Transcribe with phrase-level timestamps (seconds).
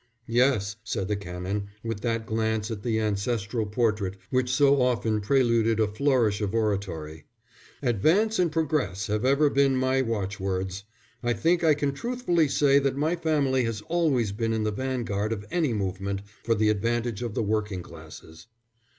[0.25, 5.79] "Yes," said the Canon, with that glance at the ancestral portrait which so often preluded
[5.79, 7.25] a flourish of oratory.
[7.83, 10.85] "Advance and progress have ever been my watchwords.
[11.21, 15.31] I think I can truthfully say that my family has always been in the vanguard
[15.31, 18.47] of any movement for the advantage of the working classes."